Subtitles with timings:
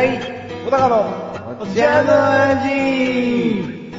[0.00, 0.18] い
[0.64, 3.92] 小高のお茶の味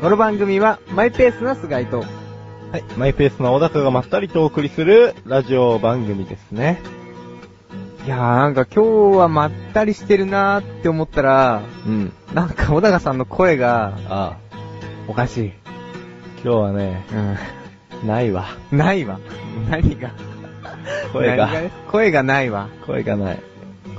[0.00, 2.04] この番組はマイペースな菅井と、は
[2.78, 2.84] い。
[2.96, 6.80] マイペースな小高がまったりとお送りするラジオ番組ですね。
[8.06, 12.12] いやーなんか今日はまったりしてるなーって思ったら、うん。
[12.32, 14.36] なんか小高さんの声がああ。
[15.08, 15.52] おかしい。
[16.44, 17.04] 今日はね、
[18.02, 18.46] うないわ。
[18.70, 18.76] ん。
[18.76, 19.18] ないわ。
[19.68, 20.12] 何が
[21.12, 22.68] 声が何声がないわ。
[22.86, 23.51] 声がない。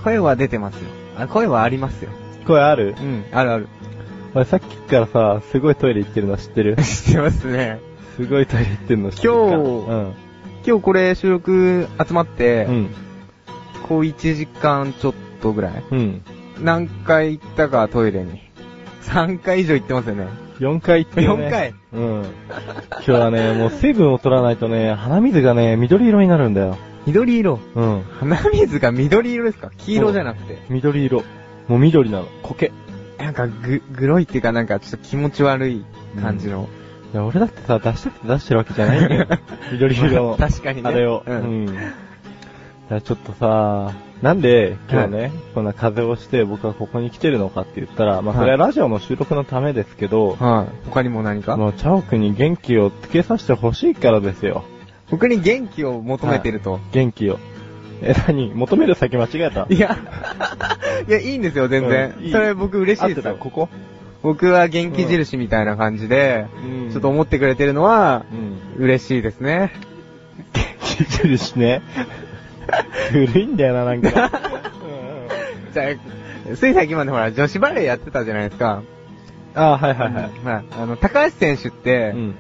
[0.04, 0.90] 声は出てますよ。
[1.18, 2.12] あ、声はありますよ。
[2.46, 2.96] 声ある？
[3.00, 3.68] うん、あるある。
[4.34, 6.76] 俺さっきからさ、すごいトイレ行ってるの知ってる？
[6.84, 7.80] 知ってますね。
[8.18, 9.40] すごいトイレ行ってるの知ってるか？
[9.40, 10.14] 今日うん。
[10.66, 12.90] 今日これ収録集まって、うん。
[13.88, 15.84] こう1時間ちょっとぐらい。
[15.92, 16.22] うん。
[16.62, 18.42] 何回行ったかトイレに。
[19.04, 20.28] 3回以上行ってますよね。
[20.60, 21.48] 4回行ってるね。
[21.48, 21.74] 4回？
[21.94, 22.24] うん。
[22.92, 26.78] 今日はね、もう水分を取らないとね、鼻水がね、緑色になるんだよ。
[27.06, 27.60] 緑色？
[27.76, 28.04] うん。
[28.20, 29.72] 鼻水が緑色ですか？
[29.78, 30.58] 黄色じゃなくて？
[30.70, 31.24] 緑色。
[31.68, 32.28] もう緑なの。
[32.44, 32.72] 苔。
[33.18, 35.86] なんかぐ、グロいっていうかなんかちょっと気持ち悪い
[36.22, 36.68] 感じの。
[37.14, 39.28] いや、俺だってさ、出したくて出してるわけじゃないんだよ。
[39.72, 40.36] 緑色の。
[40.38, 40.90] 確かにね。
[40.90, 41.24] あれを。
[41.26, 41.32] う。
[41.32, 41.68] うんん。
[41.68, 43.92] じゃあちょっとさ、
[44.24, 50.86] なんで今日ね、こんな風邪をして僕はここに来てるのかって言ったら、まあそれはラジオの収録のためですけど、はい。
[50.90, 51.58] 他にも何か？
[51.58, 54.64] もうチャオくんに元気をつけさせてほしいからですよ。
[55.12, 56.80] 僕に元気を求めてると。
[56.94, 57.38] 元気を。
[58.02, 58.54] え、何？
[58.54, 59.68] 求める先間違えた？
[59.70, 59.98] いや、
[61.06, 62.16] いや、いいんですよ、全然。
[62.18, 63.36] うんいいそれ僕嬉しいですよ。
[63.38, 63.68] ここ？
[64.22, 68.24] 僕は元気印みたいな感じで、うんちょっと思ってくれてるのは、
[68.78, 68.84] うん。
[68.86, 69.74] 嬉しいですね。
[70.56, 70.64] 元
[71.10, 71.82] 気印ね。
[73.12, 74.10] 古いんだよな、なんか。
[75.74, 78.84] じゃあ、つい最近までほら、女子バレーやってたじゃないですか。
[79.56, 80.30] ああ、はいはいはい。
[80.44, 82.36] まあ、あの、高橋選手ってう、ん。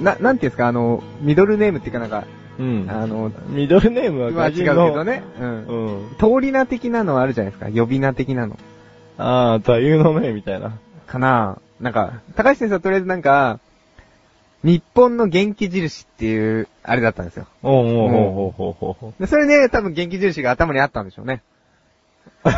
[0.00, 2.24] な、なんていうんですか、あの、ミドルネームっていうかなんか、
[2.58, 2.86] うん。
[2.88, 4.64] あの、ミドルネームはは違うけ。
[4.64, 5.22] どね。
[5.40, 5.66] うん。
[5.66, 6.08] うん。
[6.18, 7.70] 通り名的なのあるじゃないですか。
[7.70, 8.56] 呼び名的なの。
[9.18, 10.78] ああ、座右の銘みたいな。
[11.06, 13.58] かななんか、高橋選手はとりあえずなんか、
[14.64, 17.46] 日本の元気印っていう、あれだったんですよ。
[17.62, 21.42] おうおうおうおうおうおそれね、多分元気印が頭にあったんでしょうね。
[22.44, 22.50] あ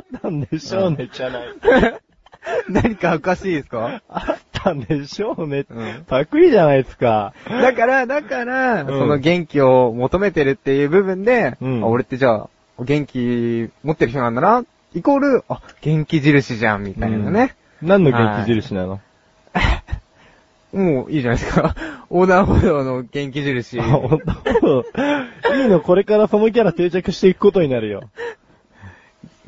[0.00, 1.46] ったんでしょうね、じゃない。
[2.68, 4.02] 何かおかしいですか？
[4.08, 5.64] あったんでしょうね。
[5.68, 7.32] うんパクリじゃないですか。
[7.48, 12.48] だから、だから、うんその元気を求めてるっていう部分で、うんあ俺ってじゃあ、
[12.80, 14.64] 元気持ってる人なんだな、
[14.94, 17.54] イコール、あ、元気印じゃん、みたいなね。
[17.80, 19.00] 何の元気印なの、
[20.74, 21.74] もういいじゃないですか。
[22.10, 23.80] 横断歩道の元気印。
[23.80, 24.84] あ、ほんと
[25.56, 28.02] いいの、これからそのキャラ定着していくことになるよ。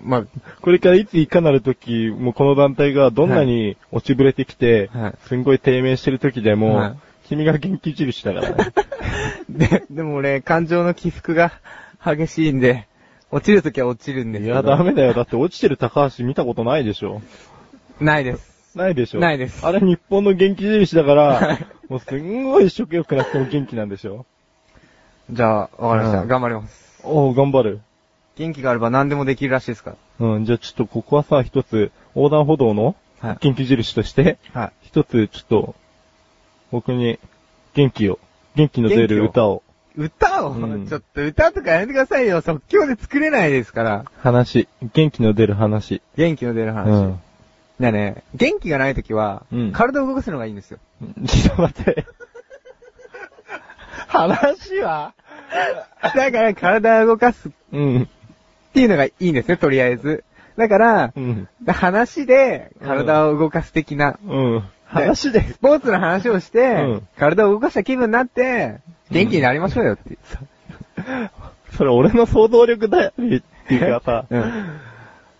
[0.03, 0.25] ま
[0.61, 6.95] これからいついかなる時、もうこの団体がどんなに落ちぶれてきて、はいすんごい低迷してる時でも、はい
[7.29, 8.57] 君が元気印だからね。
[8.59, 8.85] あ、
[9.51, 11.51] で、でも俺、感情の起伏が
[12.05, 12.87] 激しいんで、
[13.33, 14.55] 落ちるときは落ちるんですけど。
[14.55, 15.13] いや、ダメだよ。
[15.13, 17.21] だって落ちてる高橋見たことないでしょ。
[18.01, 18.56] ないです。
[18.77, 19.21] ないでしょ。
[19.21, 24.27] ないですあれ日本の元気印だから、はいもうすんごい食欲なくても元気なんでしょ。
[25.31, 26.23] じゃあ、わかりました。
[26.23, 27.01] うん頑張ります。
[27.05, 27.81] おう、頑張る。
[28.37, 29.95] 元気があれば何でもできるらしいですか？
[30.21, 34.63] うん、じゃあちょっとここはさ、一つ、横断歩道のはい元気印として、ら。
[34.63, 34.73] はい。
[34.83, 35.75] 一つちょっと、
[36.73, 37.19] 僕に
[37.75, 38.19] 元気を、
[38.57, 39.63] 元気の出る歌を、
[39.97, 42.41] 歌を、うんちょっと歌とかやめてくださいよ。
[42.41, 44.05] 即興で作れないですから。
[44.19, 46.03] 話、元気の出る話。
[46.17, 46.89] 元気の出る話。
[46.91, 47.21] うん。
[47.79, 50.79] ねね、元気がないときは、うん体を動かすのがいいんですよ。
[51.27, 52.07] ちょっと待って。
[54.09, 55.13] 話は？
[56.15, 58.09] だから体を動かすっうん。
[58.73, 60.25] ていうのがいいんですね、とりあえず。
[60.57, 61.49] だから、うん。
[61.67, 64.65] 話で体を動かす的な、うん。
[64.87, 65.43] 話で。
[65.43, 66.63] スポーツの話をして、う
[66.97, 68.79] ん体を動かした気分になって、
[69.11, 70.17] 元気になりましょうよって。
[71.77, 73.13] それ俺の想像力だよっ
[73.69, 74.81] ていうかさ、うん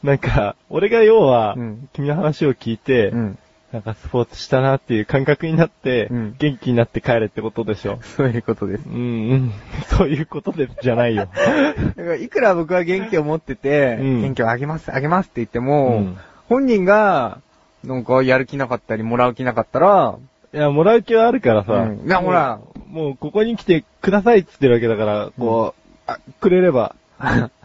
[0.07, 3.39] なんか、俺が要は、うん君の話を聞いて、うん。
[3.73, 7.99] なんかスポーツしたなっていう感覚になって、うん元気になって帰れってことでしょ。
[8.17, 8.85] そういうことです。
[8.87, 9.53] うん、うん。
[9.89, 11.27] そういうことです、じゃないよ。
[11.35, 16.17] だからいくら僕は元気を持ってて、うん元気をあげます、あげますって言っても、うん
[16.49, 17.41] 本人が、
[17.83, 20.15] なんかやる気なかったり、もらう気なかったら、
[20.55, 21.73] いや、もらう気はあるからさ。
[21.73, 23.05] うんいやほらもう。
[23.07, 26.95] もうここに来てくださいって言ってるわけだから、こう、あ、くれれば、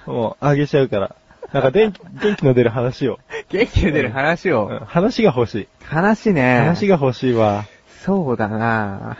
[0.07, 1.15] もう、あげちゃうから。
[1.53, 3.19] なんか元気、元気の出る話を。
[3.49, 4.79] 元気で出る話うんを。
[4.85, 5.67] 話が欲しい。
[5.83, 6.59] 話ね。
[6.59, 7.65] 話が欲しいわ。
[8.03, 9.17] そうだな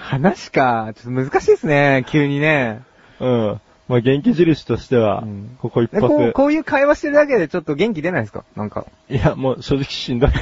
[0.00, 0.92] 話か。
[0.96, 2.82] ちょっと難しいですね、急にね。
[3.20, 3.60] うん。
[3.88, 6.32] まあ、元気印としては、うんここ一でこう、発。
[6.32, 8.44] こういう会話してるだけでちょっと元気出ないですか？
[8.56, 8.86] なんか。
[9.10, 10.30] いや、もう正直しんどい。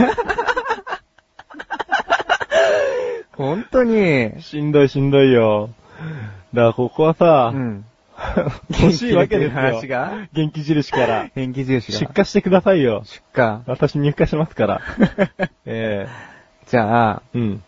[3.36, 4.40] 本当に。
[4.42, 5.70] しんどいしんどいよ。
[6.54, 7.84] だからここはさ、うん。
[8.70, 9.60] 欲しいわけですよ。
[9.60, 10.28] 話が？
[10.32, 11.30] 元気印から。
[11.34, 11.98] 元気印が。
[11.98, 13.02] 出荷してくださいよ。
[13.04, 13.62] 出荷。
[13.66, 14.80] 私入荷しますから。
[15.66, 16.06] え
[16.66, 17.62] じゃあ、えうん。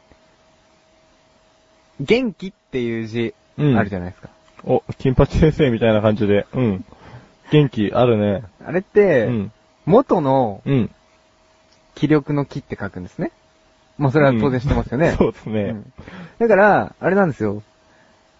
[2.00, 4.28] 元気っていう字、うんあるじゃないですか。
[4.64, 6.46] お、金八先生みたいな感じで。
[6.52, 6.84] うん。
[7.50, 8.42] 元気あるね。
[8.64, 9.52] あれって、うん。
[9.86, 10.90] 元のうん。
[11.94, 13.32] 気力の気って書くんですね。
[13.96, 15.12] まあそれは当然知ってますよね。
[15.12, 15.60] そうですね。
[15.62, 15.92] うん
[16.38, 17.62] だから、あれなんですよ。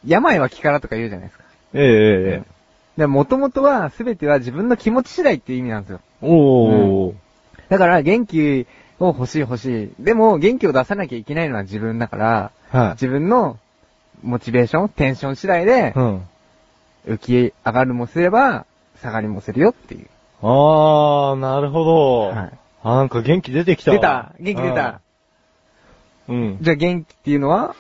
[0.05, 1.46] 病は気からとか言うじゃないですか。
[1.75, 2.43] えええええ
[2.97, 3.01] え。
[3.01, 6.01] で、もともとは、すべては自分の気持ち次第っていう意味なんですよ。
[6.23, 7.15] おー。
[7.69, 8.67] だから、元気
[8.99, 9.93] を欲しい欲しい。
[9.99, 12.91] でも、元気を出さなきゃいけないのは自分だから、はい。
[12.93, 13.59] 自分の
[14.23, 16.23] モチベーション、テンション次第でう、ん。
[17.07, 18.67] 浮き上がるもすれば、
[19.01, 20.07] 下がりもするよっていう。
[20.43, 22.21] あー、なるほど。
[22.29, 23.97] はいあ、なんか元気出てきたわ。
[23.99, 25.01] 出た元気出た。
[26.29, 26.59] うん。
[26.61, 27.75] じゃあ元気っていうのは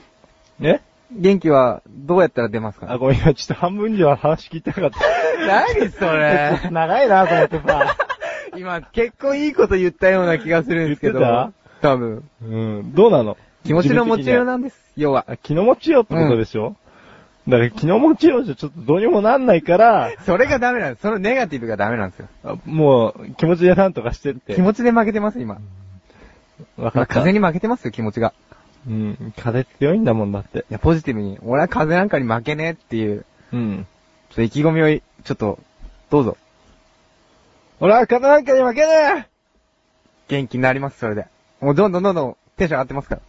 [0.60, 0.80] え？
[1.12, 2.92] 元気はどうやったら出ますか？
[2.92, 4.98] あ、ごめん、今ちょっと半分以上話聞いてなかった。
[5.46, 6.58] 何それ？
[6.70, 7.96] 長いなと思ってさ。
[8.56, 11.20] 今、結構いいこと言ったような気がするんですけど。
[11.20, 12.28] 言って多分。
[12.42, 12.94] うん。
[12.94, 13.36] どうなの？
[13.64, 14.52] 気持ちの持ちような。
[14.52, 14.78] なんです。
[14.96, 15.26] 要は。
[15.28, 16.76] あ気の持ちようってことでしょ、
[17.48, 21.02] だから気の持ちようじゃちょっとどうにもなんないから、それがダメなんです。
[21.02, 22.28] そのネガティブがダメなんですよ。
[22.44, 24.54] あもう気持ちでなんとかしてって。
[24.54, 25.58] 気持ちで負けてます、今。
[26.76, 27.14] わかった。
[27.14, 28.32] 風に負けてますよ、気持ちが。
[28.86, 29.34] うん。
[29.36, 30.60] 風強いんだもんだって。
[30.60, 31.38] いや、ポジティブに。
[31.42, 33.86] 俺は風なんかに負けねえっていう、うん。
[34.30, 35.58] ちょっと意気込みをい、ちょっと、
[36.10, 36.36] どうぞ。
[37.80, 38.86] 俺は風なんかに負けね
[39.18, 39.26] え
[40.28, 41.26] 元気になります、それで。
[41.60, 43.22] もうどんどんどんどんテンション上がってますから。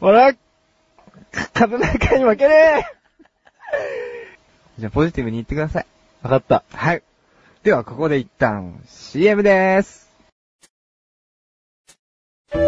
[0.00, 0.32] 俺は、
[1.54, 2.84] 風なんかに負けねえ
[4.78, 5.86] じゃあ、ポジティブに言ってください。
[6.22, 6.64] わかった。
[6.72, 7.02] はい。
[7.62, 10.06] では、ここで一旦、CM でーす。
[12.54, 12.64] なあ、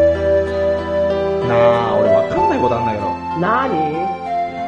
[1.49, 1.88] 俺わかん
[2.59, 3.05] ないことあんだけど。
[3.41, 3.75] なに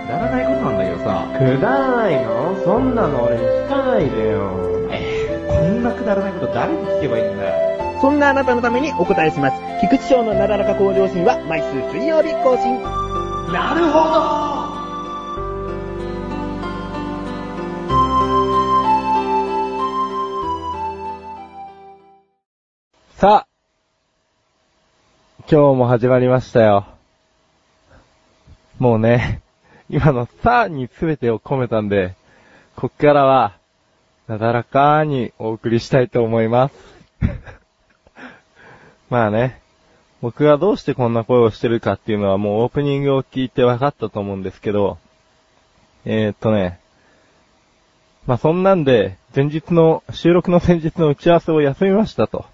[0.07, 1.27] くだらないことなんだけどさ。
[1.39, 2.65] くだらないの？
[2.65, 4.89] そんなの俺に聞かないでよ。
[4.91, 8.01] えー、こんなくだらないこと誰に聞けばいいんだよ。
[8.01, 9.57] そんなあなたのためにお答えします。
[9.81, 12.81] 菊池賞のなだらか向上心は毎週水曜日更新。
[13.53, 14.41] なるほど
[23.17, 23.47] さあ、
[25.51, 26.87] 今日も始まりましたよ。
[28.81, 29.43] もうね、
[29.91, 32.15] 今のさーに全てを込めたんで、
[32.77, 33.59] こっからは、
[34.27, 36.75] なだらかにお送りしたいと思います。
[39.11, 39.61] まあね、
[40.23, 44.97] 僕がどうしてこんな声をしてるかっていうのはもうオープニングを聞いて分かったと思うんですけど、
[46.07, 46.81] えー、っとね、
[48.27, 52.47] まあそんなんで、前日の、収録の前日の打ち合わせを休みましたと。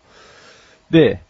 [0.91, 1.23] で、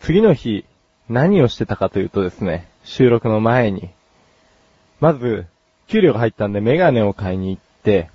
[0.00, 0.64] 次の日、
[1.08, 3.90] 何をしてたかというとですね、収録の前に、
[4.98, 5.46] まず、
[5.88, 8.08] 給料が入ったんでメガネを買いに行って、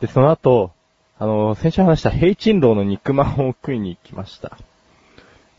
[0.00, 0.72] で、その後、
[1.20, 4.58] あの、先週話した平鎮楼の肉まんを食いに行きました。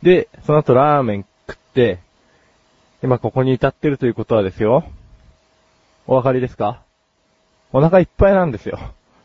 [0.03, 1.99] で、その後ラーメン食って、
[3.01, 4.83] 今ここに至ってるということはですよ、
[6.05, 6.81] お分かりですか？
[7.71, 8.77] お腹いっぱいなんですよ。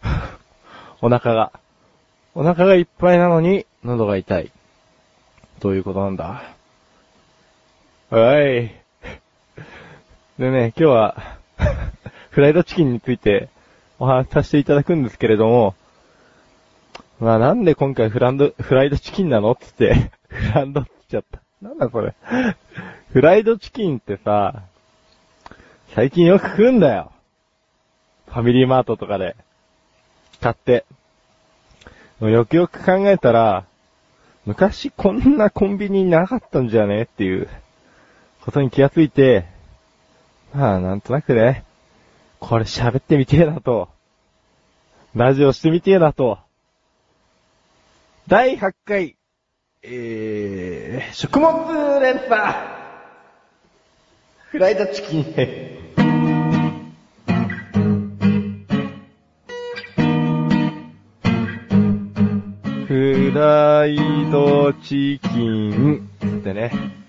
[1.03, 1.51] お腹が。
[2.37, 4.53] お腹がいっぱいなのに、喉が痛い。
[5.59, 6.43] どういうことなんだ
[8.09, 8.71] はい。
[10.39, 11.39] でね、今日は、
[12.31, 13.49] フライドチキンについて
[13.99, 15.75] お話しさせていただくんですけれども、
[17.19, 21.67] まあなんで今回フランド、フライドチキンなのって言って、 フランドって言っちゃった。
[21.67, 22.15] なんだそれ。
[23.11, 24.63] フライドチキンってさ、
[25.89, 27.11] 最近よく食うんだよ。
[28.29, 29.35] ファミリーマートとかで。
[30.41, 30.85] 買って。
[32.21, 33.65] よくよく考えたら、
[34.45, 37.49] 昔こんなコンビニなかったんじゃねっていう
[38.47, 39.45] ことに気がついて、
[40.55, 41.65] まあなんとなくね、
[42.39, 43.89] これ喋ってみてえなと、
[45.17, 46.39] ラジオしてみてえなと、
[48.29, 49.17] 第8回、
[49.83, 52.55] えー、食物連鎖
[54.51, 55.81] フライドチキンへ。
[62.87, 63.97] フライ
[64.31, 67.06] ドチキンってね。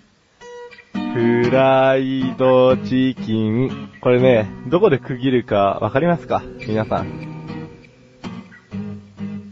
[1.17, 3.89] フライドチキン。
[4.01, 6.43] これね、どこで区切るかわかりますか？
[6.67, 7.07] 皆さん。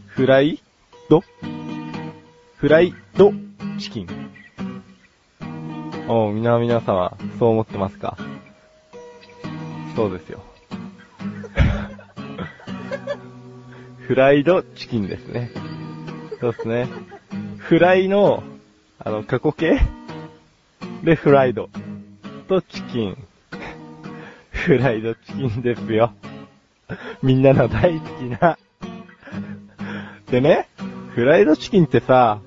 [0.06, 0.62] フライ
[1.10, 1.24] ド？
[2.58, 3.34] フライド
[3.80, 4.08] チキン。
[6.08, 8.16] おう、みな皆様、そう思ってますか？
[9.96, 10.44] そうですよ。
[14.06, 15.50] フライドチキンですね。
[16.40, 16.88] そうですね。
[17.58, 18.44] フライの、
[19.00, 19.80] あの、過去形？
[21.06, 21.70] で、フライド。
[22.48, 23.18] と、チキン。
[24.50, 26.12] フライドチキンですよ。
[27.22, 28.58] みんなの大好きな。
[30.32, 30.68] でね、
[31.14, 32.40] フライドチキンってさ、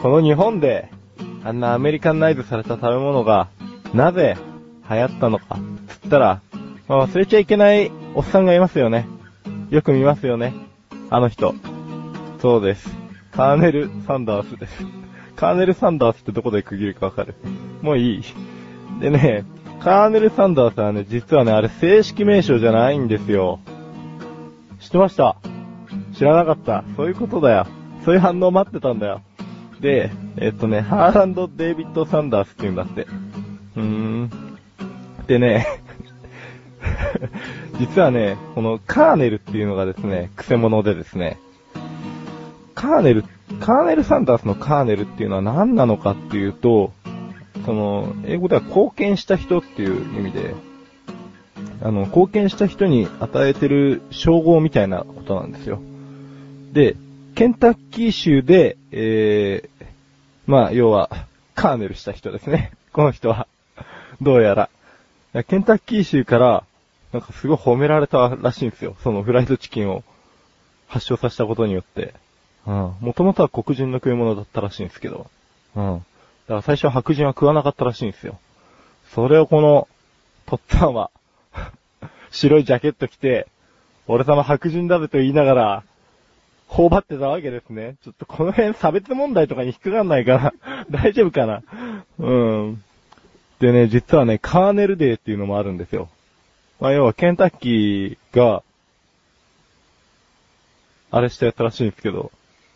[0.00, 0.88] この日本で、
[1.44, 3.48] あんなアメリカンナイズされた食べ物が、
[3.92, 4.38] なぜ
[4.88, 6.40] 流行ったのか、つったら、
[6.88, 9.06] まあ忘れちゃいけないおっさんがいますよね。
[9.68, 10.54] よく見ますよね。
[11.10, 11.54] あの人。
[12.40, 12.88] そうです。
[13.32, 15.01] カーネル・サンダースです。
[15.36, 17.34] カーネル・サンダースってどこで区切るかわかる
[17.82, 18.22] もういい。
[19.00, 19.44] でね、
[19.80, 23.58] カーネル・サンダースはね、実はね、あれ正式名称じゃないんですよ。
[24.80, 25.36] 知ってました？
[26.14, 26.84] 知らなかった。
[26.96, 27.66] そういうことだよ。
[28.04, 29.22] そういう反応待ってたんだよ。
[29.80, 33.02] で、えっとね、ハーランド・デイビッド・サンダースって言うんだって。
[33.76, 34.30] うーん。
[35.26, 35.66] でね、
[37.78, 41.38] 実はね、このカーネルっていうのがですね、癖者でですね、
[42.74, 43.28] カーネルって、
[43.62, 46.92] カーネル・サンダースのカーネルっていうのは何なのかっていうと、
[47.64, 50.54] その、英語では貢献した人っていう意味で、
[51.80, 55.80] あの、貢献した人に与えてる称号みたいなことなんですよ。
[56.72, 56.96] で、
[57.36, 59.86] ケンタッキー州で、えー、
[60.46, 61.10] まあ、要は、
[61.54, 62.72] カーネルした人ですね。
[62.92, 63.46] この人は。
[64.20, 64.70] どうやら。
[65.44, 66.64] ケンタッキー州から、
[67.12, 68.96] なんかすごい褒められたらしいんですよ。
[69.04, 70.02] そのフライドチキンを
[70.88, 72.14] 発症させたことによって。
[72.66, 72.94] うん。
[73.00, 75.26] もともとは黒人の食い物だったらしいんですけど。
[75.74, 75.94] うん。
[75.94, 78.38] だから最初は白人は食わなかったらしいんですよ。
[79.14, 79.88] それをこの、
[80.46, 81.10] とっつぁんは、
[82.30, 83.46] 白いジャケット着て、
[84.06, 85.82] 俺様白人だぜと言いながら、
[86.68, 87.96] 頬張ってたわけですね。
[88.02, 90.52] ちょっとこの辺差別問題とかに引っかかんないかな
[90.90, 91.62] 大丈夫かな
[92.18, 92.82] うん。
[93.60, 96.08] でね、実はね、カーネルデーっていうのもあるんですよ。
[96.80, 98.62] まあ、要はケンタッキーが、
[101.10, 102.32] あれしたやつらしいんですけど、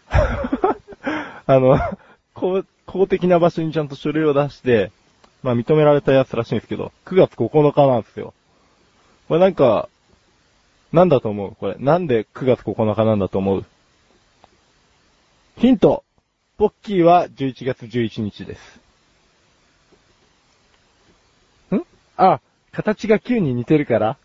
[1.46, 1.78] あの、
[2.34, 4.90] 公公的な場所にちゃんと書類を出して、
[5.42, 8.32] まあ認められたやつらしいんですけど、9月9日なんですよ。
[9.28, 9.88] これなんか、
[10.92, 11.56] なんだと思う？
[11.56, 11.74] これ。
[11.78, 13.64] なんで9月9日なんだと思う？
[15.58, 16.04] ヒント
[16.58, 18.80] ポッキーは11月11日です。
[21.74, 21.82] ん？
[22.16, 22.40] あ、
[22.72, 24.16] 形が9に似てるから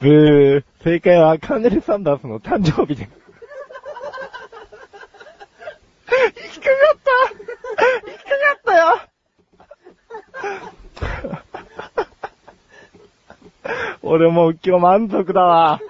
[0.00, 0.64] ブー。
[0.84, 3.10] 正解はカーネル・サンダースの誕生日です。
[6.26, 7.10] 引っかかった
[8.10, 9.00] 引っかかったよ
[14.14, 15.80] 俺もう今日満足だわ。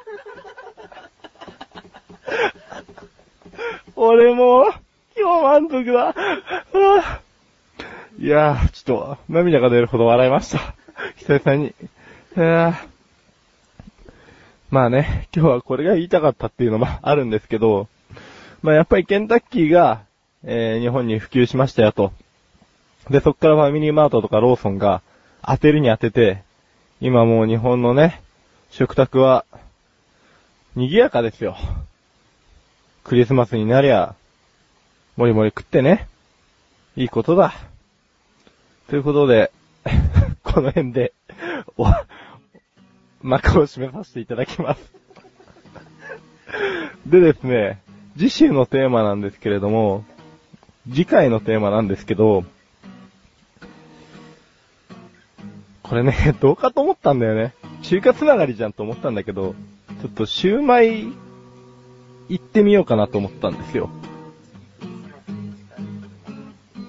[3.97, 4.73] 俺も
[5.15, 6.15] 今日満足だ。
[8.19, 10.75] いやー、ちょっと涙が出るほど笑いました。
[11.17, 11.75] 久々に。
[12.35, 12.81] いや
[14.71, 17.89] まあね、今日はこれが言いたかったっていうのも あるんですけど、
[18.63, 20.01] まあやっぱりケンタッキーが、
[20.45, 22.15] えー日本に普及しましたよと。
[23.11, 25.03] で、そっからファミリーマートとかローソンが
[25.47, 26.43] 当てるに当てて、
[27.01, 28.23] 今もう日本のね、
[28.71, 29.45] 食卓は、
[30.77, 31.57] 賑やかですよ。
[33.03, 34.15] クリスマスになりゃ、
[35.17, 36.09] もりもり食ってね。
[36.97, 37.53] いいことだ。
[38.89, 39.51] ということで、
[40.45, 41.13] この辺で、
[41.77, 41.87] お、
[43.23, 44.93] 幕を締めさせていただきます。
[47.07, 47.81] でですね、
[48.17, 50.05] 次週のテーマなんですけれども、
[50.89, 52.45] 次回のテーマなんですけど、
[55.95, 57.55] これね、 どうかと思ったんだよね。
[57.83, 59.55] 中華つながりじゃんと思ったんだけど、
[60.03, 61.07] ちょっとシューマイ、
[62.29, 63.91] 行ってみようかなと思ったんですよ。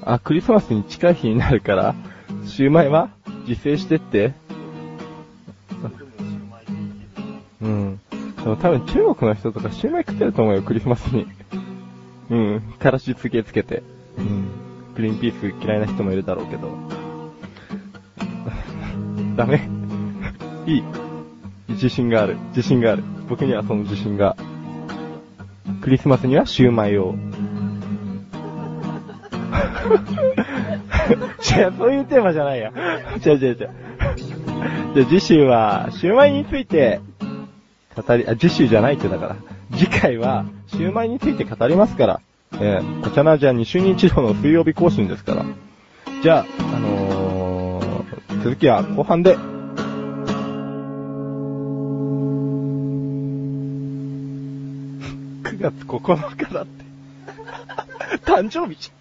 [0.03, 1.93] あ、クリスマスに近い日になるから、
[2.47, 3.11] シューマイは
[3.47, 4.33] 自制してって。
[7.61, 7.99] うん。
[8.37, 11.27] でも多分中国の人とかシューマイ食ってると思うよ、クリスマスに。
[12.31, 12.61] うん。
[12.79, 13.83] からしつけつけて。
[14.17, 14.47] うん。
[14.95, 16.94] グリーンピース嫌いな人もいるだろうけど。
[19.35, 19.67] ダメ
[20.65, 20.83] いい。
[21.69, 22.37] 自信がある。
[22.49, 23.03] 自信がある。
[23.27, 24.35] 僕にはその自信が。
[25.81, 27.15] クリスマスにはシューマイを。
[31.55, 32.71] 違う、そういうテーマじゃないや。
[33.25, 33.55] 違う違う違う。
[33.57, 33.69] じゃ
[35.03, 37.01] あ次週は、シューマイについて、
[37.95, 39.35] 語り、あ、次週じゃないってだから。
[39.73, 42.19] 次回は、シューマイについて語りますから。
[42.53, 45.45] えー、こちらのじゃ2週に1度の水曜日更新ですから。
[46.21, 46.94] じゃあ、あのー、
[48.43, 49.35] 続きは後半で。
[55.43, 56.85] 9月9日だって。
[58.31, 58.94] 誕生日じゃん。